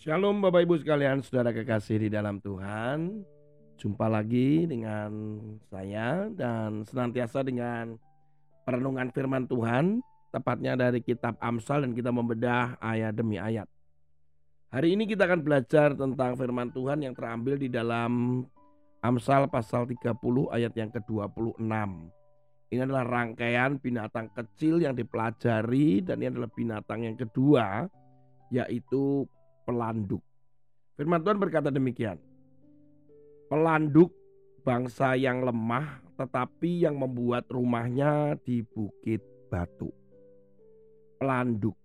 [0.00, 3.20] Shalom Bapak Ibu sekalian, saudara kekasih di dalam Tuhan.
[3.76, 5.12] Jumpa lagi dengan
[5.68, 8.00] saya dan senantiasa dengan
[8.64, 10.00] perenungan firman Tuhan,
[10.32, 13.68] tepatnya dari kitab Amsal dan kita membedah ayat demi ayat.
[14.72, 18.40] Hari ini kita akan belajar tentang firman Tuhan yang terambil di dalam
[19.04, 20.16] Amsal pasal 30
[20.48, 21.60] ayat yang ke-26.
[22.72, 27.84] Ini adalah rangkaian binatang kecil yang dipelajari dan ini adalah binatang yang kedua
[28.48, 29.28] yaitu
[29.64, 30.22] pelanduk.
[30.96, 32.20] Firman Tuhan berkata demikian.
[33.48, 34.12] Pelanduk
[34.62, 39.88] bangsa yang lemah tetapi yang membuat rumahnya di bukit batu.
[41.16, 41.76] Pelanduk.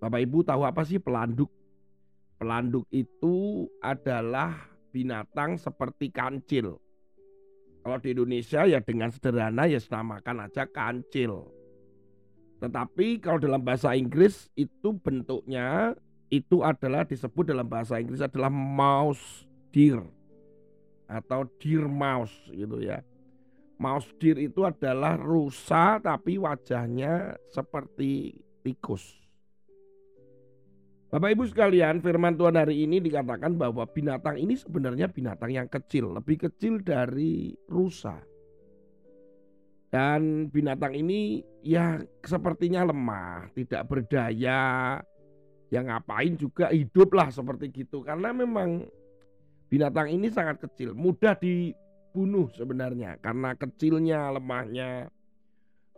[0.00, 1.52] Bapak Ibu tahu apa sih pelanduk?
[2.40, 4.56] Pelanduk itu adalah
[4.92, 6.80] binatang seperti kancil.
[7.84, 11.52] Kalau di Indonesia ya dengan sederhana ya senamakan aja kancil.
[12.64, 15.92] Tetapi kalau dalam bahasa Inggris itu bentuknya
[16.34, 20.02] itu adalah disebut dalam bahasa Inggris adalah mouse deer
[21.06, 22.98] atau deer mouse gitu ya.
[23.78, 28.34] Mouse deer itu adalah rusa tapi wajahnya seperti
[28.66, 29.02] tikus.
[31.14, 36.10] Bapak Ibu sekalian, firman Tuhan hari ini dikatakan bahwa binatang ini sebenarnya binatang yang kecil,
[36.10, 38.18] lebih kecil dari rusa.
[39.94, 44.98] Dan binatang ini ya sepertinya lemah, tidak berdaya,
[45.74, 48.06] yang ngapain juga hidup lah seperti gitu.
[48.06, 48.86] Karena memang
[49.66, 55.10] binatang ini sangat kecil, mudah dibunuh sebenarnya karena kecilnya, lemahnya.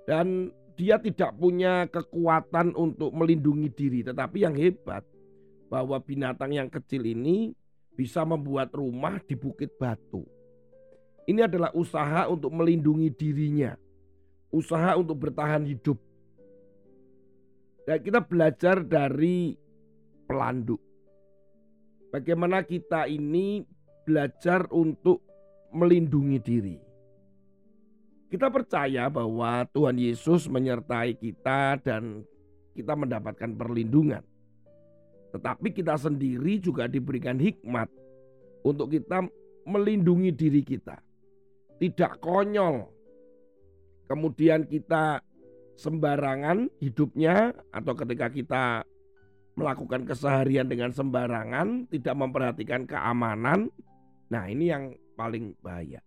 [0.08, 0.48] Dan
[0.80, 4.00] dia tidak punya kekuatan untuk melindungi diri.
[4.00, 5.04] Tetapi yang hebat
[5.68, 7.52] bahwa binatang yang kecil ini
[7.92, 10.22] bisa membuat rumah di bukit batu.
[11.26, 13.74] Ini adalah usaha untuk melindungi dirinya.
[14.54, 15.98] Usaha untuk bertahan hidup.
[17.82, 19.58] Dan kita belajar dari
[20.26, 20.82] pelanduk.
[22.10, 23.62] Bagaimana kita ini
[24.06, 25.22] belajar untuk
[25.74, 26.76] melindungi diri.
[28.26, 32.26] Kita percaya bahwa Tuhan Yesus menyertai kita dan
[32.74, 34.22] kita mendapatkan perlindungan.
[35.30, 37.86] Tetapi kita sendiri juga diberikan hikmat
[38.66, 39.26] untuk kita
[39.66, 40.98] melindungi diri kita.
[41.76, 42.88] Tidak konyol.
[44.06, 45.20] Kemudian kita
[45.76, 48.64] sembarangan hidupnya atau ketika kita
[49.56, 53.72] melakukan keseharian dengan sembarangan, tidak memperhatikan keamanan.
[54.28, 56.04] Nah, ini yang paling bahaya.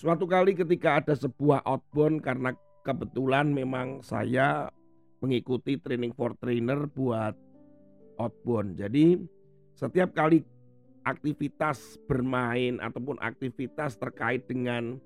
[0.00, 4.72] Suatu kali ketika ada sebuah outbound karena kebetulan memang saya
[5.20, 7.36] mengikuti training for trainer buat
[8.16, 8.80] outbound.
[8.80, 9.20] Jadi
[9.76, 10.40] setiap kali
[11.04, 14.96] aktivitas bermain ataupun aktivitas terkait dengan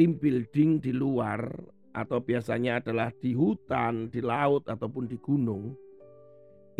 [0.00, 1.44] tim building di luar
[1.92, 5.76] atau biasanya adalah di hutan, di laut ataupun di gunung,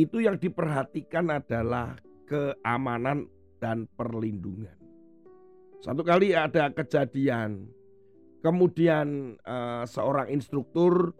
[0.05, 3.29] itu yang diperhatikan adalah keamanan
[3.61, 4.77] dan perlindungan.
[5.81, 7.69] Satu kali ada kejadian,
[8.45, 11.17] kemudian uh, seorang instruktur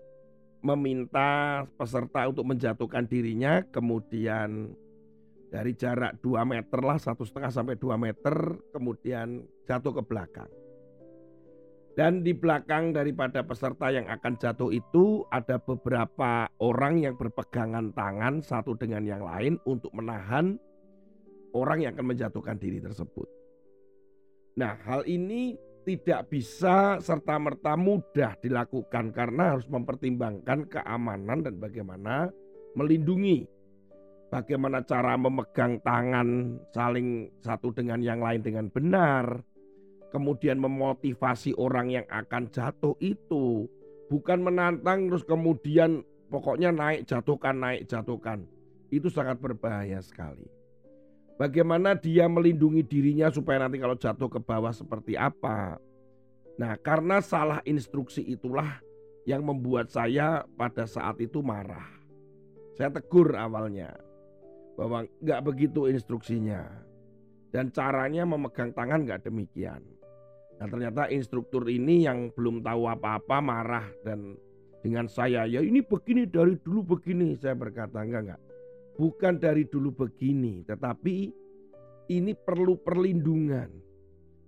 [0.61, 4.77] meminta peserta untuk menjatuhkan dirinya, kemudian
[5.49, 10.60] dari jarak 2 meter lah, satu setengah sampai 2 meter, kemudian jatuh ke belakang.
[11.99, 18.39] Dan di belakang daripada peserta yang akan jatuh itu ada beberapa orang yang berpegangan tangan
[18.41, 20.55] satu dengan yang lain untuk menahan
[21.51, 23.27] orang yang akan menjatuhkan diri tersebut.
[24.55, 32.31] Nah, hal ini tidak bisa serta-merta mudah dilakukan karena harus mempertimbangkan keamanan dan bagaimana
[32.77, 33.49] melindungi.
[34.31, 39.43] Bagaimana cara memegang tangan saling satu dengan yang lain dengan benar.
[40.11, 43.71] Kemudian memotivasi orang yang akan jatuh itu.
[44.11, 48.43] Bukan menantang terus kemudian pokoknya naik jatuhkan naik jatuhkan.
[48.91, 50.51] Itu sangat berbahaya sekali.
[51.39, 55.79] Bagaimana dia melindungi dirinya supaya nanti kalau jatuh ke bawah seperti apa.
[56.59, 58.83] Nah karena salah instruksi itulah
[59.25, 61.87] yang membuat saya pada saat itu marah.
[62.75, 63.95] Saya tegur awalnya
[64.75, 66.67] bahwa nggak begitu instruksinya.
[67.51, 69.83] Dan caranya memegang tangan nggak demikian.
[70.61, 74.37] Nah ternyata instruktur ini yang belum tahu apa-apa marah dan
[74.85, 78.41] dengan saya ya ini begini dari dulu begini saya berkata enggak enggak
[79.01, 81.33] bukan dari dulu begini, tetapi
[82.13, 83.73] ini perlu perlindungan.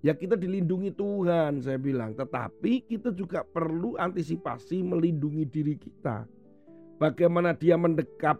[0.05, 6.29] Ya kita dilindungi Tuhan saya bilang, tetapi kita juga perlu antisipasi melindungi diri kita.
[7.01, 8.37] Bagaimana dia mendekap,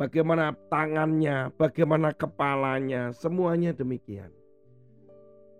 [0.00, 4.32] bagaimana tangannya, bagaimana kepalanya, semuanya demikian.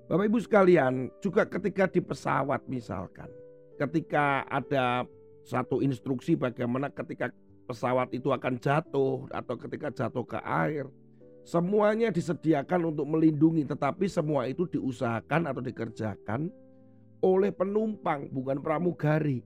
[0.05, 3.33] Bapak Ibu sekalian, juga ketika di pesawat misalkan,
[3.81, 5.09] ketika ada
[5.45, 7.33] satu instruksi bagaimana ketika
[7.65, 10.85] pesawat itu akan jatuh atau ketika jatuh ke air.
[11.45, 16.49] Semuanya disediakan untuk melindungi, tetapi semua itu diusahakan atau dikerjakan
[17.21, 19.45] oleh penumpang, bukan pramugari.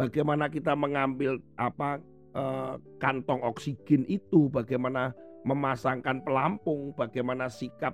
[0.00, 2.00] Bagaimana kita mengambil apa
[2.32, 5.12] eh, kantong oksigen itu, bagaimana
[5.44, 7.92] memasangkan pelampung, bagaimana sikap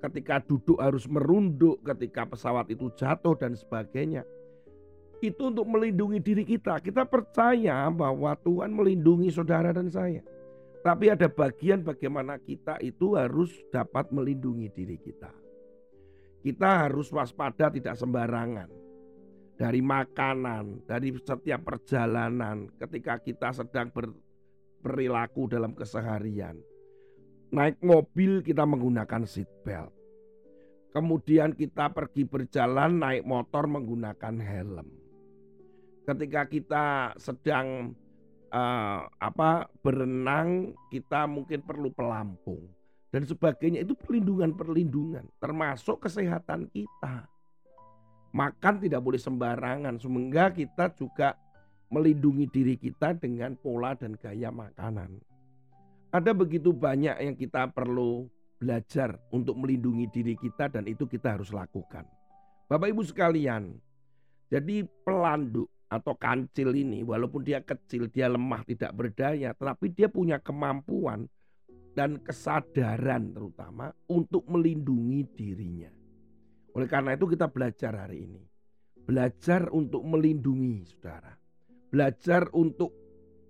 [0.00, 4.22] ketika duduk harus merunduk, ketika pesawat itu jatuh dan sebagainya.
[5.24, 6.76] Itu untuk melindungi diri kita.
[6.84, 10.20] Kita percaya bahwa Tuhan melindungi saudara dan saya.
[10.84, 15.32] Tapi ada bagian bagaimana kita itu harus dapat melindungi diri kita.
[16.44, 18.70] Kita harus waspada tidak sembarangan.
[19.56, 26.60] Dari makanan, dari setiap perjalanan, ketika kita sedang berperilaku dalam keseharian.
[27.54, 29.94] Naik mobil kita menggunakan seat belt.
[30.90, 34.88] Kemudian kita pergi berjalan naik motor menggunakan helm.
[36.08, 36.86] Ketika kita
[37.20, 37.92] sedang
[38.50, 42.64] uh, apa berenang kita mungkin perlu pelampung
[43.10, 47.28] dan sebagainya itu perlindungan-perlindungan termasuk kesehatan kita.
[48.36, 51.32] Makan tidak boleh sembarangan sehingga kita juga
[51.88, 55.16] melindungi diri kita dengan pola dan gaya makanan.
[56.14, 61.52] Ada begitu banyak yang kita perlu belajar untuk melindungi diri kita dan itu kita harus
[61.52, 62.08] lakukan.
[62.66, 63.78] Bapak Ibu sekalian,
[64.48, 70.42] jadi pelanduk atau kancil ini walaupun dia kecil, dia lemah, tidak berdaya, tetapi dia punya
[70.42, 71.30] kemampuan
[71.94, 75.90] dan kesadaran terutama untuk melindungi dirinya.
[76.76, 78.42] Oleh karena itu kita belajar hari ini.
[79.06, 81.32] Belajar untuk melindungi saudara.
[81.88, 82.92] Belajar untuk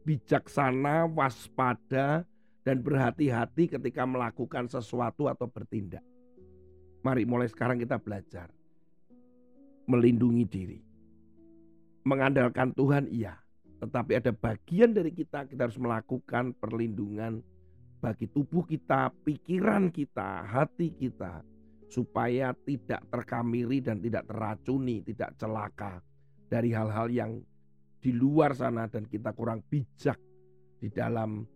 [0.06, 2.22] bijaksana, waspada,
[2.66, 6.02] dan berhati-hati ketika melakukan sesuatu atau bertindak.
[7.06, 8.50] Mari mulai sekarang kita belajar.
[9.86, 10.82] Melindungi diri.
[12.02, 13.38] Mengandalkan Tuhan iya,
[13.78, 17.38] tetapi ada bagian dari kita kita harus melakukan perlindungan
[18.02, 21.46] bagi tubuh kita, pikiran kita, hati kita
[21.86, 26.02] supaya tidak terkamiri dan tidak teracuni, tidak celaka
[26.50, 27.38] dari hal-hal yang
[28.02, 30.18] di luar sana dan kita kurang bijak
[30.82, 31.46] di dalam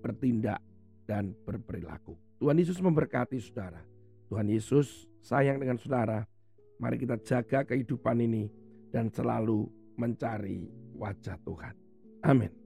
[0.00, 0.58] bertindak
[1.04, 2.16] dan berperilaku.
[2.40, 3.84] Tuhan Yesus memberkati saudara.
[4.32, 6.24] Tuhan Yesus sayang dengan saudara.
[6.80, 8.48] Mari kita jaga kehidupan ini
[8.88, 9.68] dan selalu
[10.00, 11.74] mencari wajah Tuhan.
[12.24, 12.59] Amin.